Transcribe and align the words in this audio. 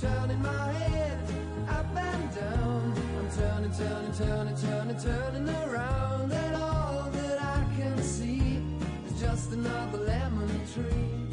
Turning 0.00 0.40
my 0.42 0.72
head 0.74 1.18
up 1.68 1.86
and 1.96 2.34
down. 2.34 2.94
I'm 3.18 3.30
turning, 3.36 3.72
turning, 3.72 4.12
turning, 4.12 4.56
turning, 4.56 4.96
turning 4.96 5.48
around, 5.48 6.32
and 6.32 6.54
all 6.56 7.10
that 7.10 7.42
I 7.42 7.66
can 7.76 8.00
see 8.02 8.62
is 9.08 9.20
just 9.20 9.52
another 9.52 9.98
lemon 9.98 10.48
tree. 10.72 11.26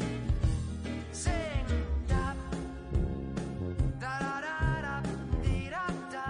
Sing, 1.12 1.64
da, 2.08 2.34
da 4.00 4.18
da 4.18 4.82
da 4.82 5.00
dee 5.44 5.70
da 5.70 5.86
da, 6.10 6.26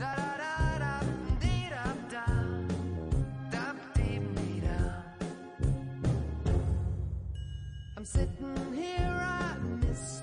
da 0.00 0.14
da 0.16 0.36
da 0.42 0.78
da, 0.78 1.00
dee 1.40 1.70
da 1.70 1.84
da, 2.10 2.26
da 3.52 3.72
dee 3.94 4.60
da. 4.60 4.78
I'm 7.96 8.04
sitting 8.04 8.72
here, 8.74 9.14
I 9.22 9.56
miss 9.80 10.22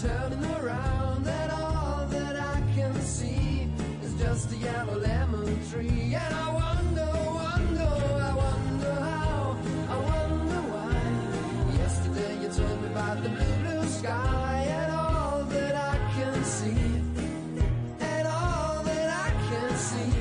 turning, 0.00 0.44
around, 0.62 1.26
and 1.26 1.52
all 1.52 2.06
that 2.08 2.34
I 2.34 2.62
can 2.74 2.94
see 3.02 3.68
is 4.02 4.14
just 4.18 4.50
a 4.50 4.56
yellow 4.56 4.98
lemon 4.98 5.60
tree. 5.68 6.14
And 6.14 6.34
I 6.34 6.48
wonder, 6.62 7.10
wonder, 7.44 7.92
I 8.28 8.34
wonder 8.34 8.94
how, 8.94 9.58
I 9.90 9.96
wonder 10.10 10.60
why. 10.72 11.76
Yesterday 11.76 12.32
you 12.40 12.48
told 12.48 12.80
me 12.80 12.88
about 12.88 13.22
the 13.22 13.28
blue, 13.28 13.56
blue 13.62 13.88
sky, 13.88 14.64
and 14.80 14.92
all 14.92 15.44
that 15.44 15.74
I 15.74 15.96
can 16.14 16.44
see, 16.44 16.82
and 18.00 18.26
all 18.26 18.82
that 18.82 19.08
I 19.26 19.30
can 19.50 19.76
see, 19.76 20.16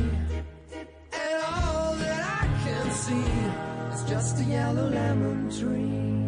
and 1.23 1.41
all 1.53 1.93
that 2.03 2.21
I 2.41 2.45
can 2.65 2.91
see 2.91 3.31
is 3.93 4.03
just 4.09 4.41
a 4.41 4.43
yellow 4.43 4.89
lemon 4.89 5.49
tree. 5.49 6.18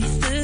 Underneath 0.00 0.20
the 0.20 0.37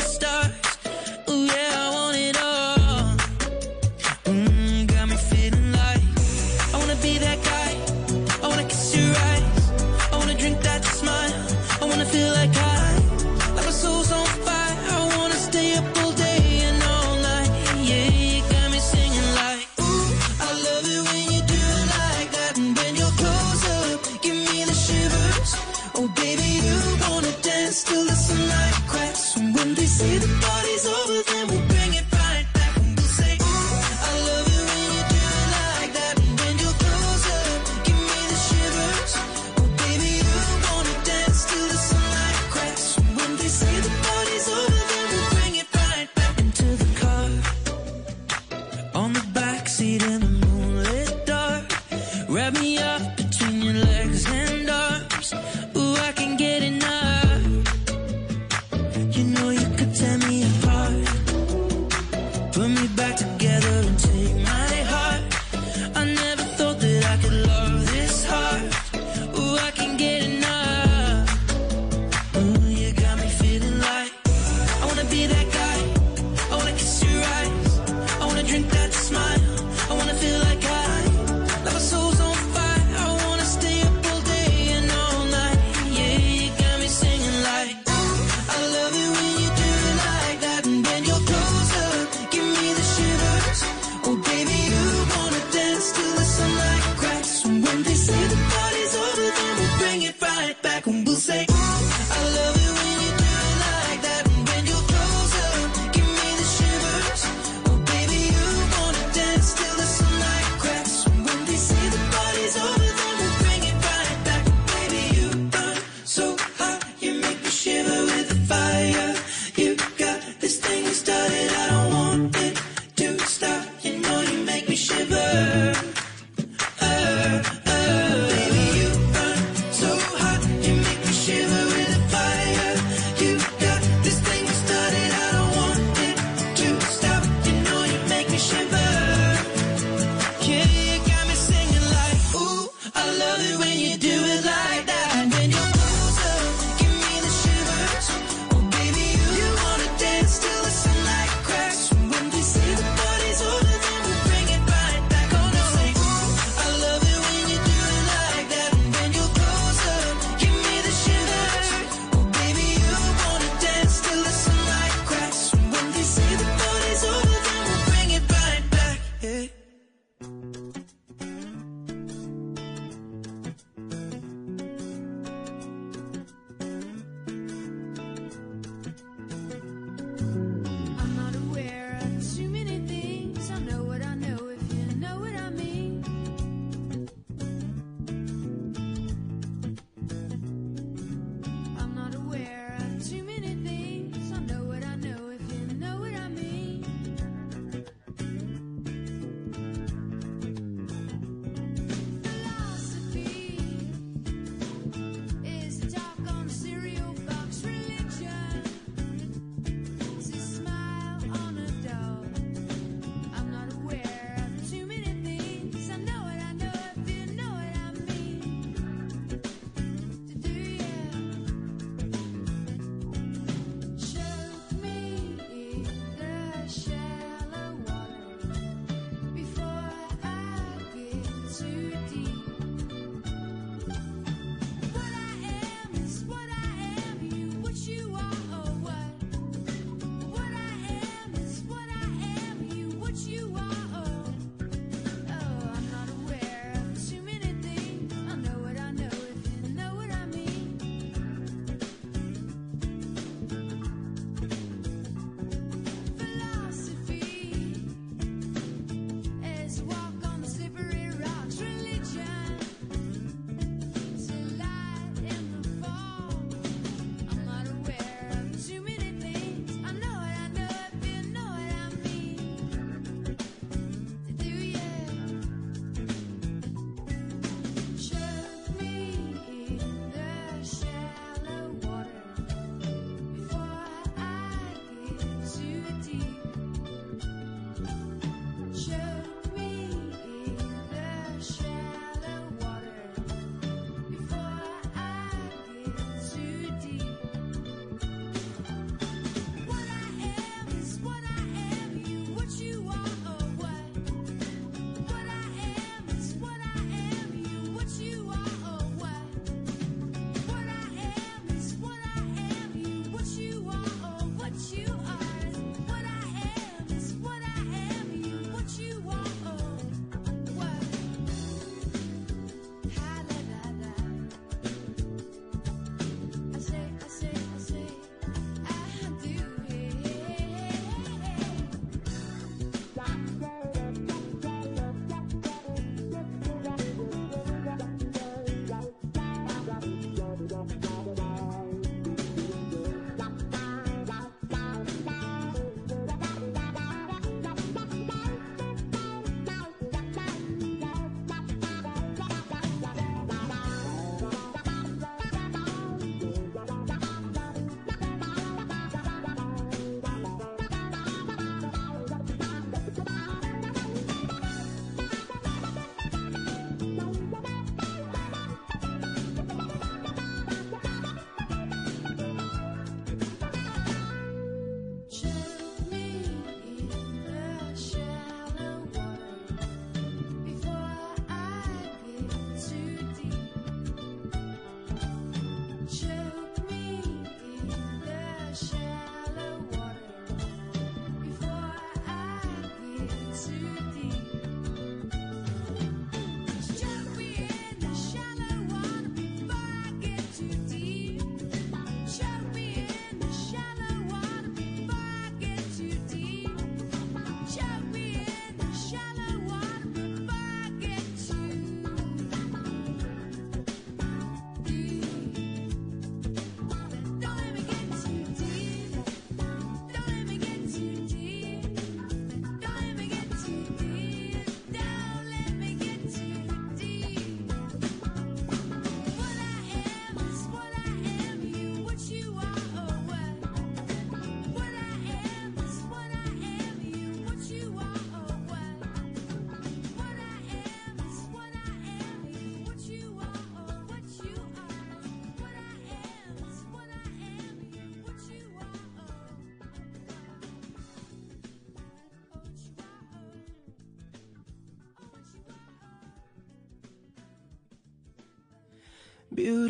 see. 393.45 393.84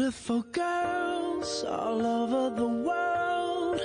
beautiful 0.04 0.42
girls 0.52 1.64
all 1.64 2.04
over 2.04 2.54
the 2.54 2.68
world. 2.68 3.80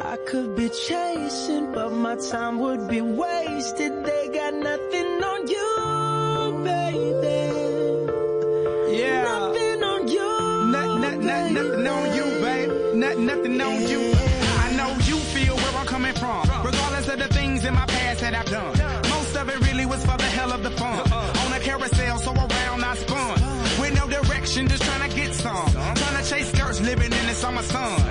I 0.00 0.16
could 0.28 0.54
be 0.54 0.68
chasing, 0.68 1.72
but 1.72 1.90
my 1.90 2.14
time 2.30 2.60
would 2.60 2.86
be 2.88 3.00
wasted. 3.00 4.04
They 4.04 4.28
got 4.28 4.54
nothing 4.54 5.10
on 5.30 5.40
you, 5.54 6.62
baby. 6.62 7.40
Yeah. 8.98 9.24
Nothing 9.24 9.82
on 9.82 10.06
you. 10.06 10.30
Not, 10.70 11.00
nothing 11.00 11.86
on 11.88 12.14
you, 12.18 12.26
babe. 12.44 12.70
Nothing 12.94 13.60
on 13.60 13.82
you. 13.88 14.12
I 14.64 14.72
know 14.76 14.90
you 15.10 15.18
feel 15.34 15.56
where 15.56 15.74
I'm 15.74 15.86
coming 15.86 16.14
from, 16.14 16.42
regardless 16.64 17.08
of 17.08 17.18
the 17.18 17.28
things 17.34 17.64
in 17.64 17.74
my 17.74 17.86
past 17.86 18.20
that 18.20 18.34
I've 18.34 18.46
done. 18.46 18.73
son. 27.64 28.03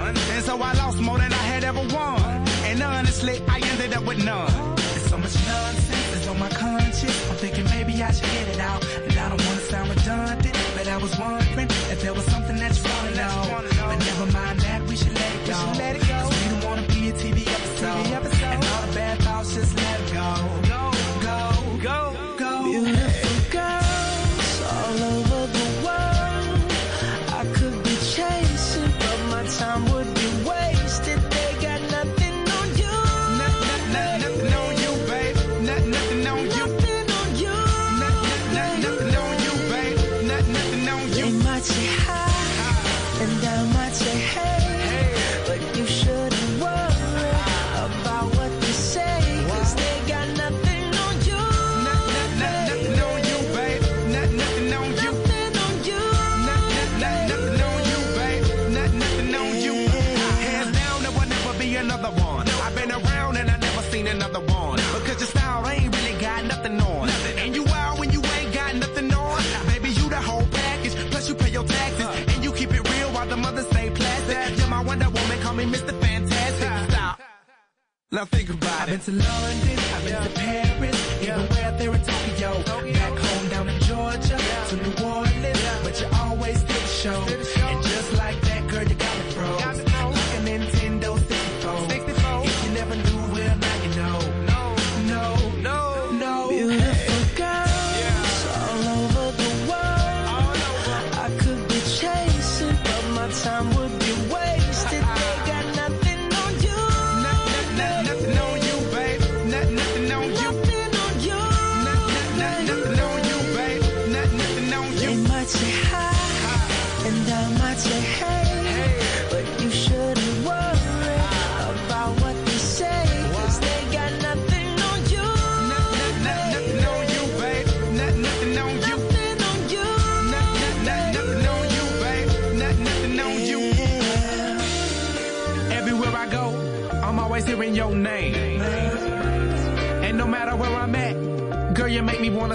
Now 78.14 78.26
think 78.26 78.52
about 78.52 78.88
I've 78.88 78.90
it. 78.90 78.94
I've 78.94 79.06
been 79.08 79.20
to 79.20 79.28
London, 79.28 79.80
I've 79.80 80.04
been 80.04 80.14
yeah. 80.14 80.24
to 80.24 80.30
Paris, 80.30 81.24
yeah. 81.24 81.36
even 81.36 81.50
where 81.50 81.72
there 81.80 81.96
in 81.96 82.02
Tokyo. 82.04 82.62
Tokyo. 82.62 82.94
Back 82.94 83.18
home 83.18 83.50
down 83.50 83.70
in 83.70 83.80
Georgia, 83.82 84.38
yeah. 84.38 84.66
to 84.66 84.76
New 84.76 85.08
Orleans, 85.08 85.60
but 85.82 86.00
you 86.00 86.08
always 86.22 86.62
did 86.62 86.76
the 86.76 86.88
show. 86.88 87.26
Did 87.26 87.40
the 87.40 87.46
show. 87.46 87.66
And 87.66 87.82
just 87.82 88.14
like 88.14 88.40
that, 88.42 88.68
girl, 88.68 88.84
you 88.84 88.94
got 88.94 89.18
me 89.18 89.32
froze. 89.32 89.93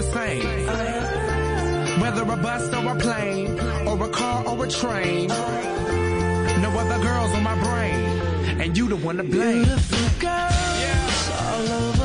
the 0.01 0.11
same. 0.13 2.01
Whether 2.01 2.21
a 2.21 2.37
bus 2.37 2.73
or 2.73 2.91
a 2.91 2.95
plane, 2.95 3.59
or 3.87 4.01
a 4.03 4.09
car 4.09 4.47
or 4.47 4.65
a 4.65 4.69
train. 4.69 5.27
No 5.27 6.69
other 6.77 7.03
girls 7.03 7.33
on 7.33 7.43
my 7.43 7.55
brain, 7.61 8.61
and 8.61 8.77
you 8.77 8.87
the 8.87 8.95
one 8.95 9.17
to 9.17 9.23
blame. 9.23 9.63
Beautiful 9.63 10.19
girls 10.19 10.79
yeah. 10.79 11.51
all 11.51 11.71
over. 11.83 11.98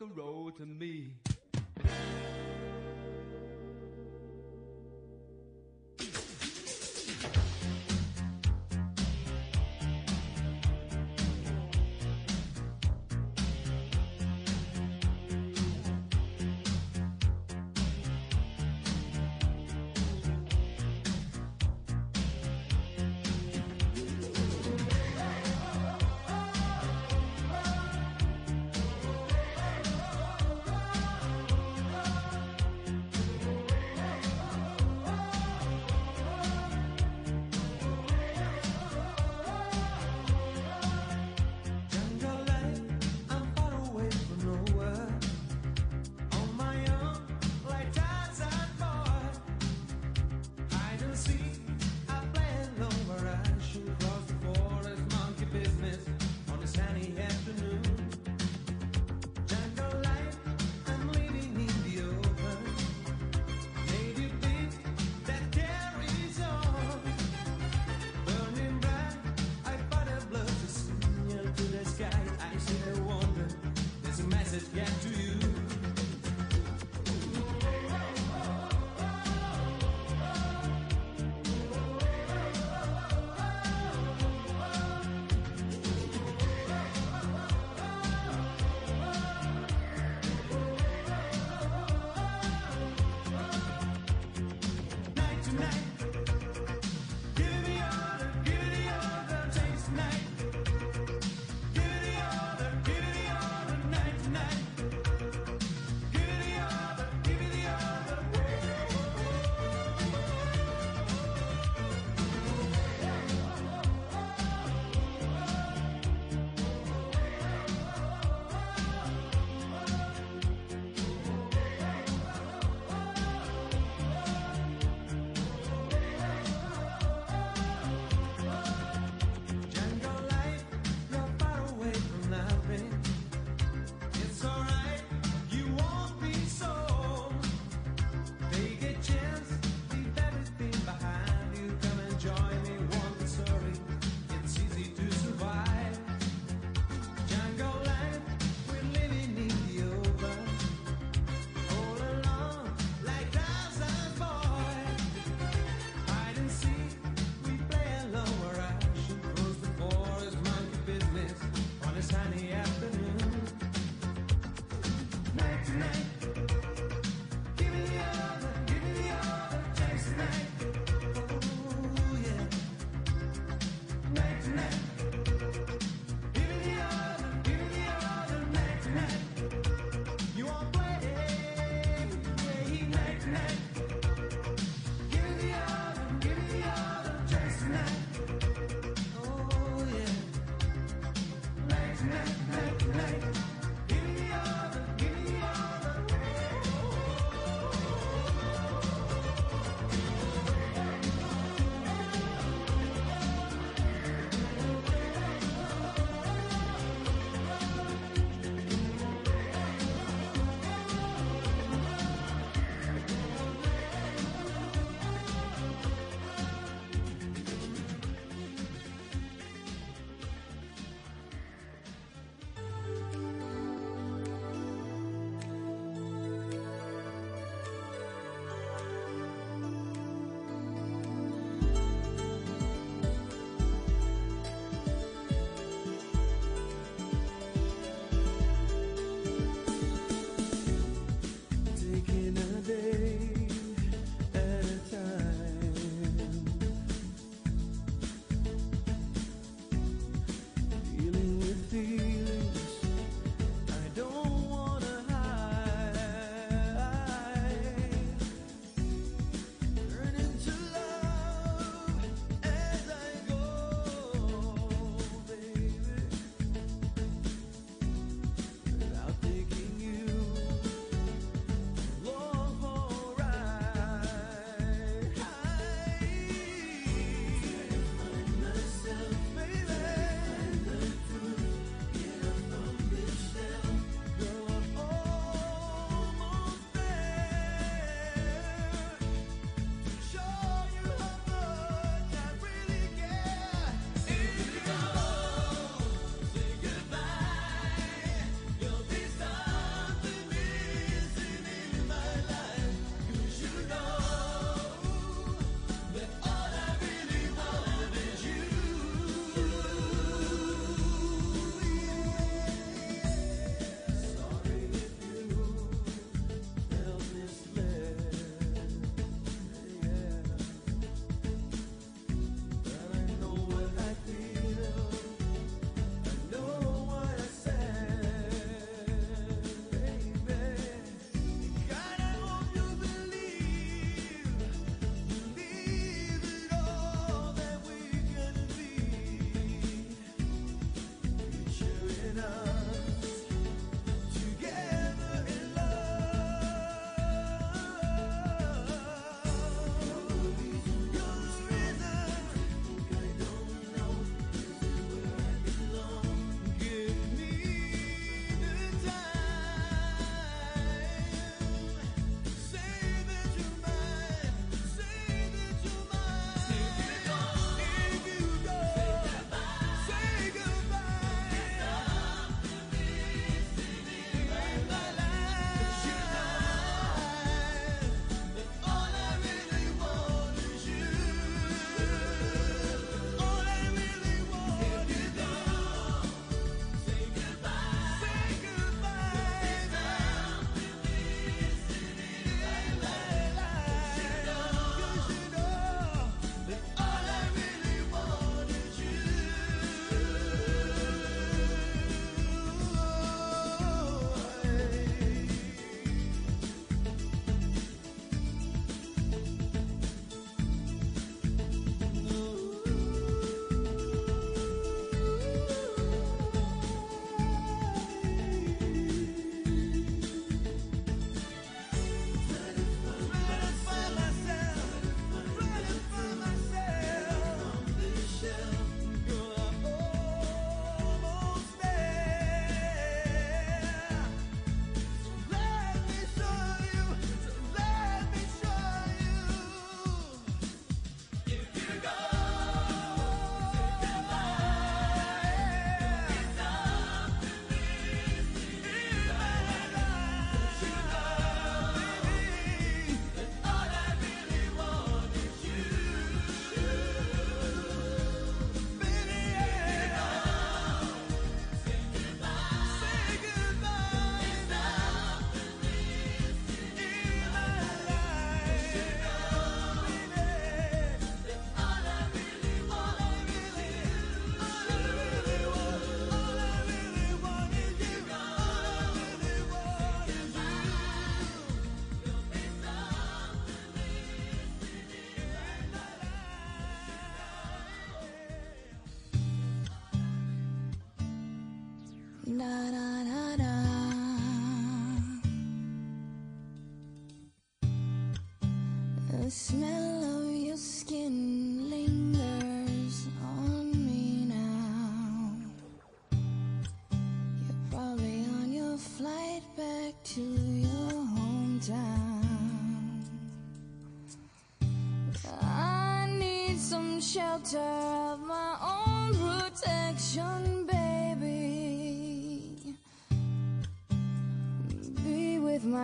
And 0.00 0.16
roll 0.16 0.50
to 0.50 0.66
me. 0.66 1.12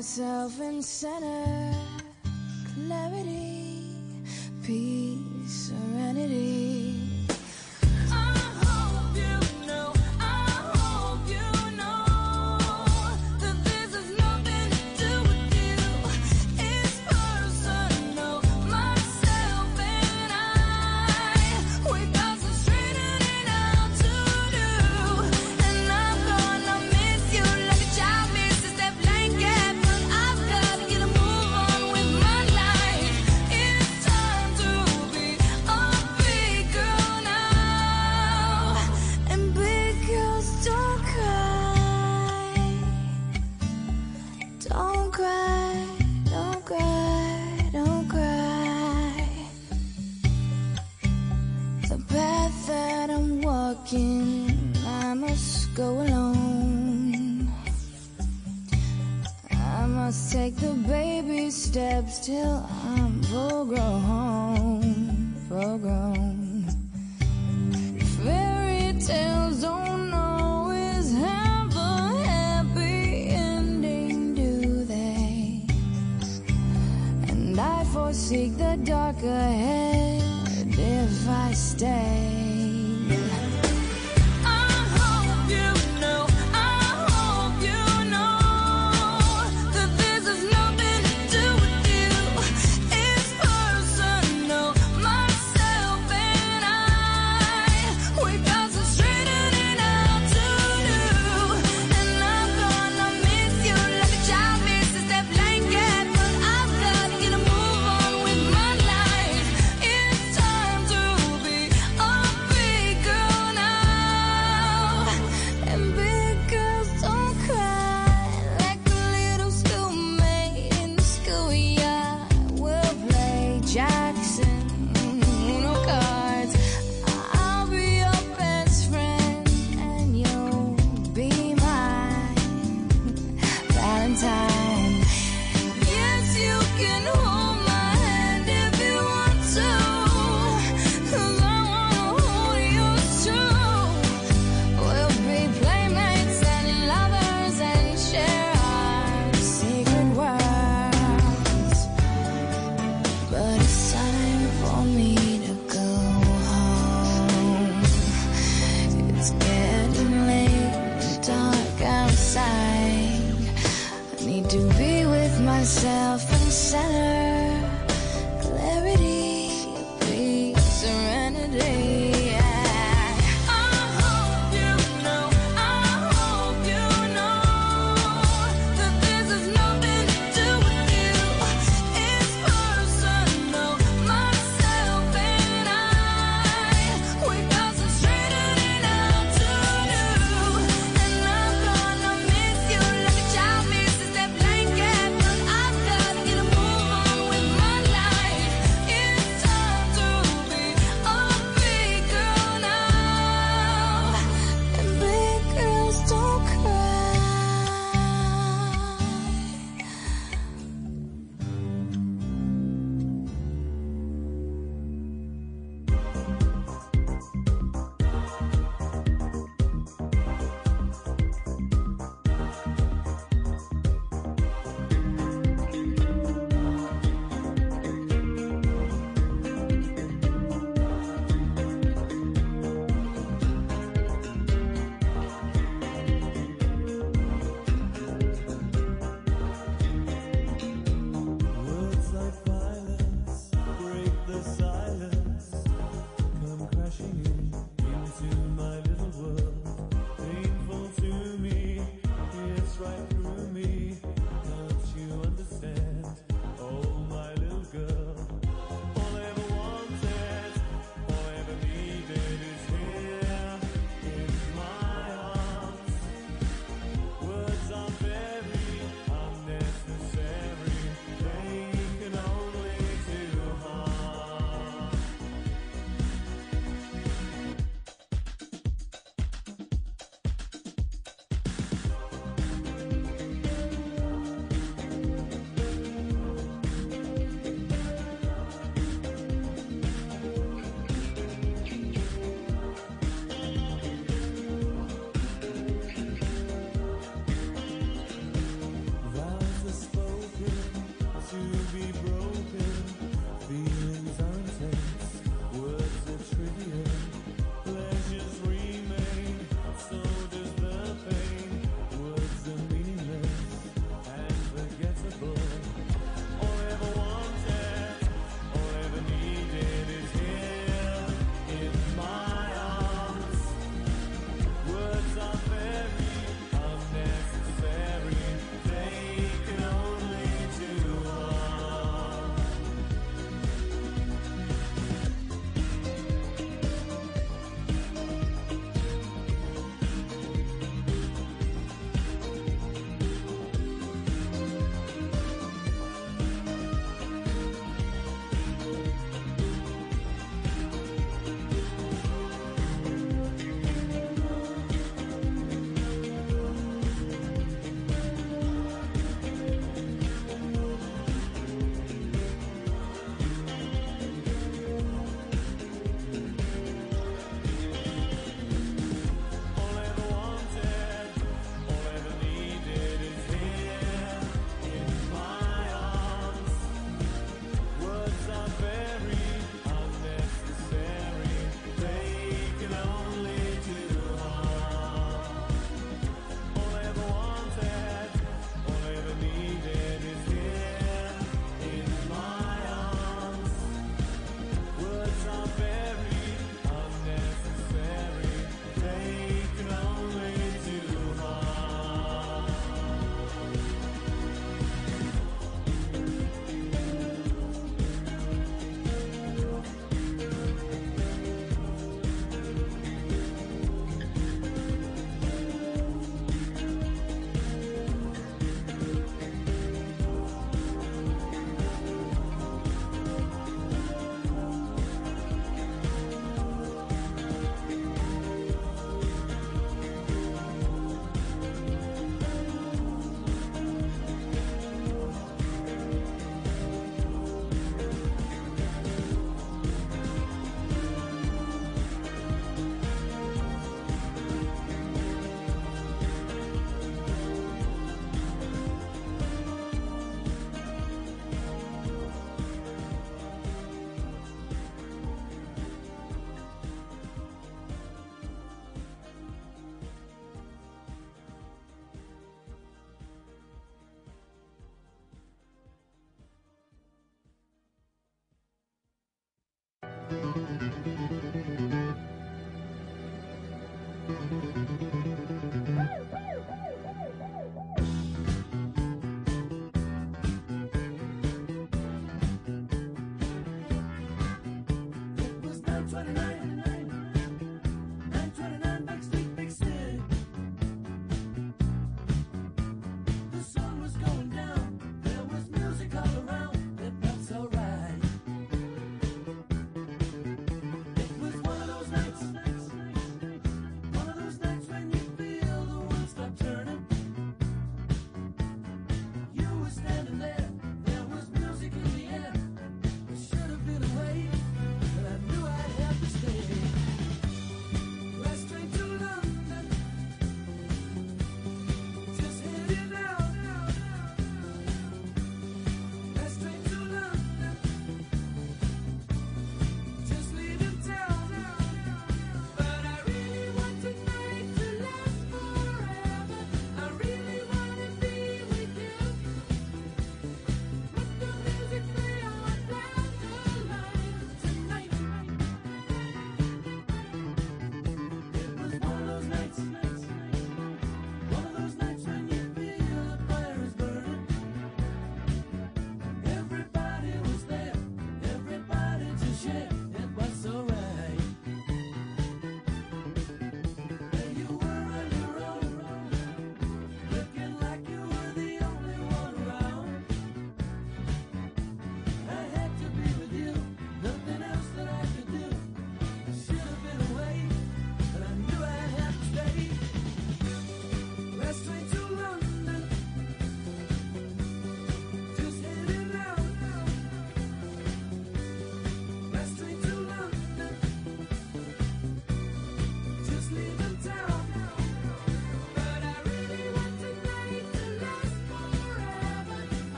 myself 0.00 0.58
in 0.62 0.80
center. 0.80 1.59
forsake 77.92 78.56
the 78.56 78.78
dark 78.84 79.16
ahead 79.22 80.22
if 80.68 81.28
I 81.28 81.52
stay. 81.52 82.99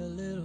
a 0.00 0.06
little 0.06 0.37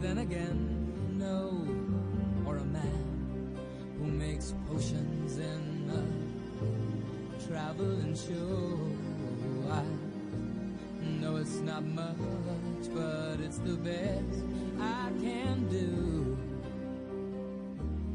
Then 0.00 0.16
again, 0.16 1.18
no, 1.18 1.66
or 2.46 2.56
a 2.56 2.64
man 2.64 3.58
who 3.98 4.06
makes 4.06 4.54
potions 4.66 5.36
in 5.36 5.90
a 5.92 7.46
traveling 7.46 8.14
show. 8.14 8.78
I 9.70 9.82
know 11.20 11.36
it's 11.36 11.56
not 11.56 11.84
much, 11.84 12.16
but 12.94 13.40
it's 13.40 13.58
the 13.58 13.76
best 13.76 14.42
I 14.80 15.10
can 15.20 15.68
do. 15.68 16.38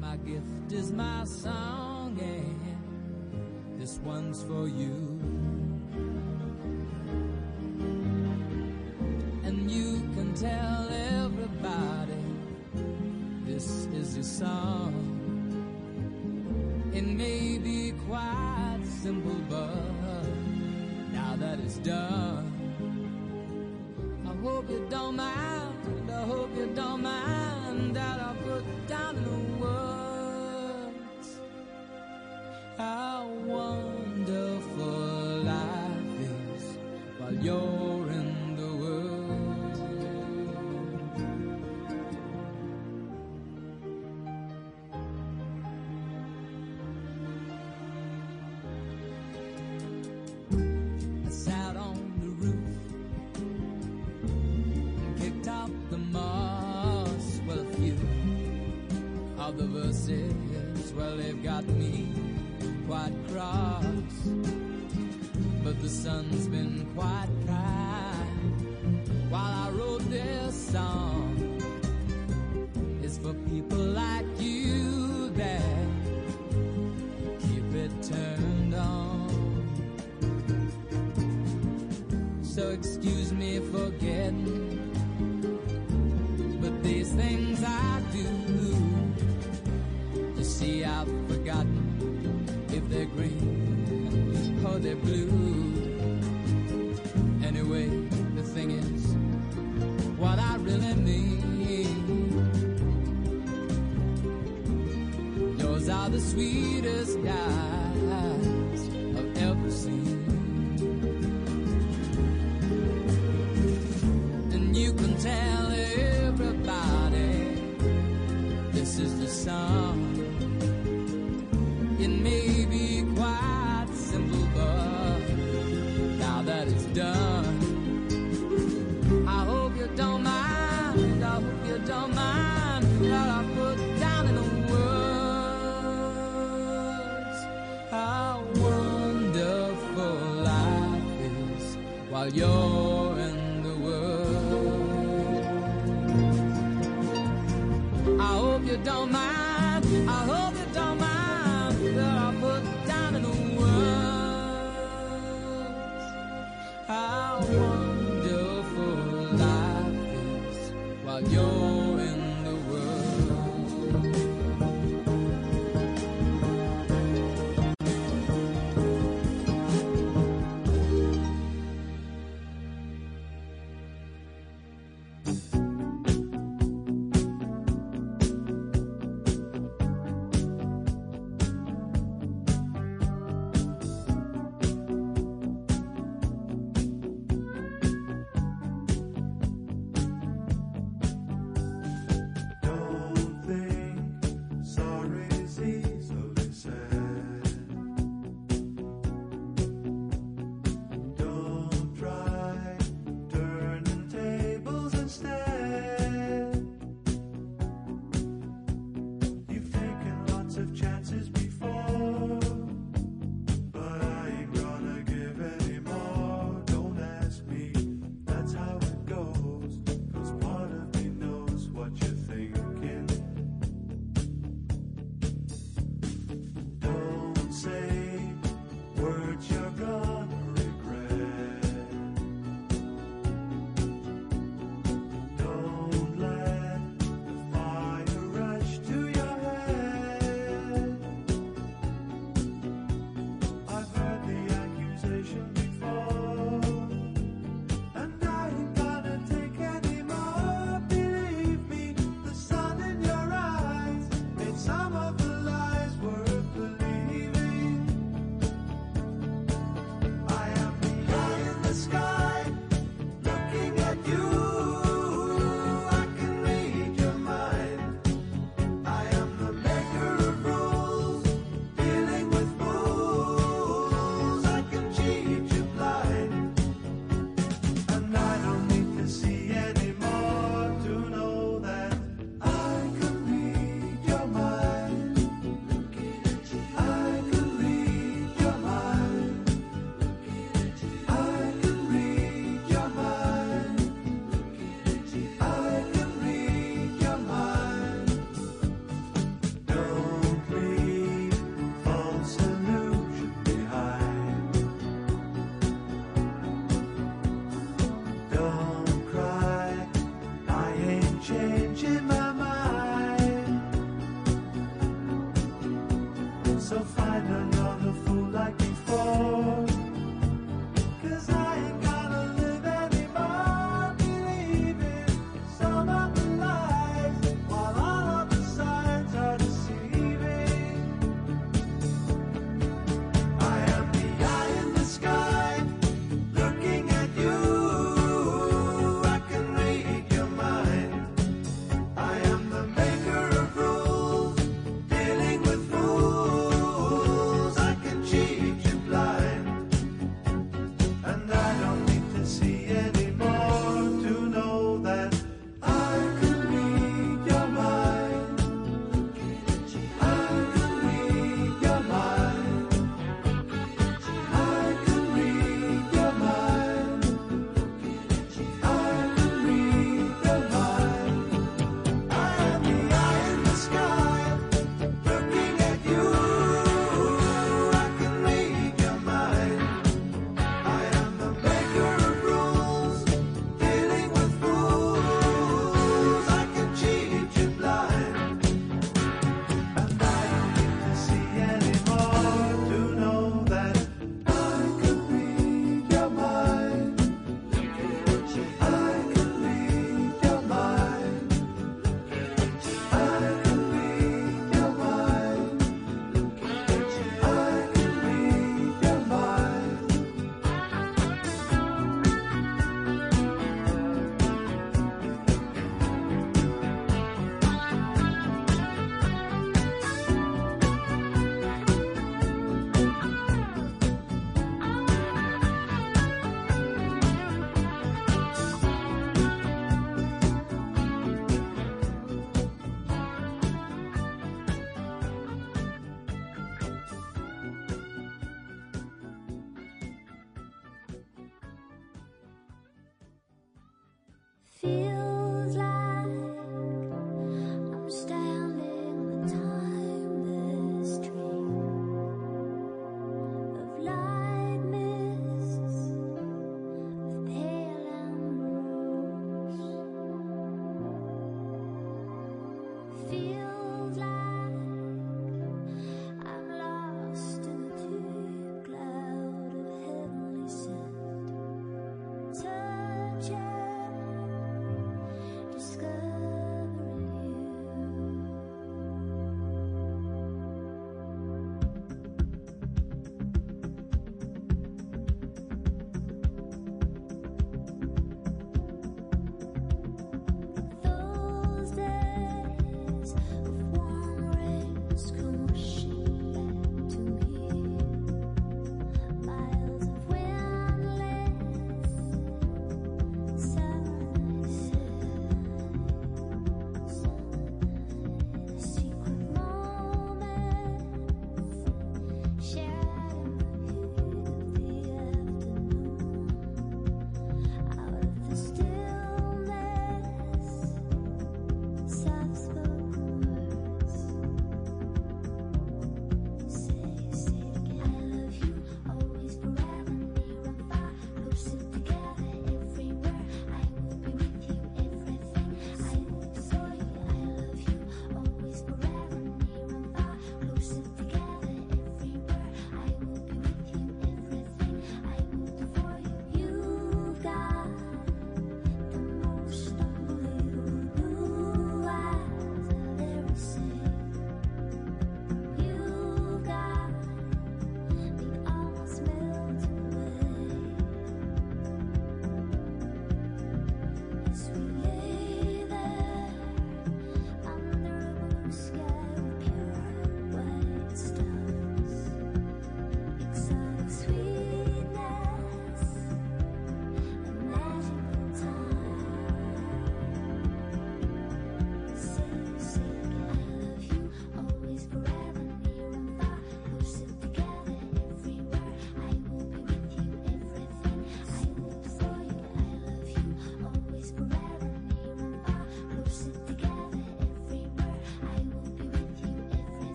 My 0.00 0.16
gift 0.16 0.72
is 0.72 0.90
my 0.90 1.24
song, 1.24 2.18
and 2.20 3.80
this 3.80 3.98
one's 3.98 4.42
for 4.42 4.66
you. 4.66 5.67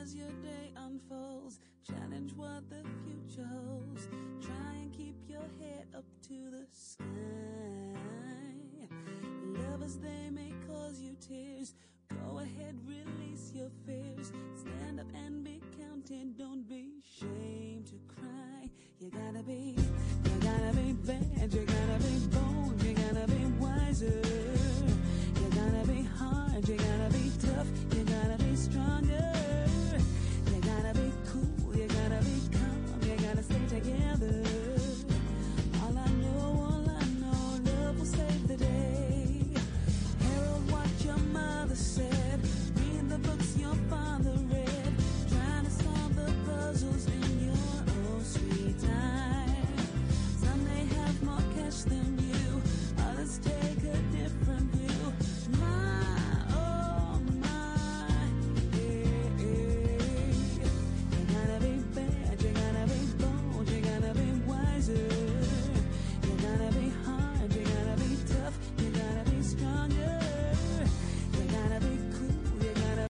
as 0.00 0.14
your 0.14 0.30
day 0.42 0.72
unfolds. 0.76 1.60
Challenge 1.86 2.32
what 2.36 2.68
the 2.70 2.82
future 3.04 3.48
holds. 3.66 4.08
Try 4.40 4.74
and 4.82 4.92
keep 4.92 5.16
your 5.28 5.44
head 5.60 5.86
up 5.94 6.04
to 6.28 6.50
the 6.50 6.66
sky. 6.72 7.04
Lovers, 9.42 9.96
they 9.96 10.30
may 10.30 10.49